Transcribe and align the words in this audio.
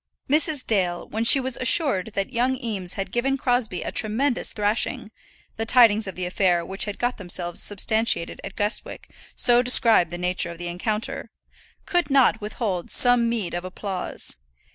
Mrs. 0.27 0.65
Dale, 0.65 1.07
when 1.07 1.23
she 1.23 1.39
was 1.39 1.57
assured 1.57 2.13
that 2.15 2.33
young 2.33 2.55
Eames 2.57 2.93
had 2.95 3.11
given 3.11 3.37
Crosbie 3.37 3.83
a 3.83 3.91
tremendous 3.91 4.51
thrashing 4.51 5.11
the 5.57 5.65
tidings 5.67 6.07
of 6.07 6.15
the 6.15 6.25
affair 6.25 6.65
which 6.65 6.85
had 6.85 6.97
got 6.97 7.17
themselves 7.17 7.61
substantiated 7.61 8.41
at 8.43 8.55
Guestwick 8.55 9.11
so 9.35 9.61
described 9.61 10.09
the 10.09 10.17
nature 10.17 10.49
of 10.49 10.57
the 10.57 10.69
encounter 10.69 11.29
could 11.85 12.09
not 12.09 12.41
withhold 12.41 12.89
some 12.89 13.29
meed 13.29 13.53
of 13.53 13.63
applause. 13.63 14.37